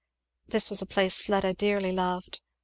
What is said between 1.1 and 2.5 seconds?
Fleda dearly loved.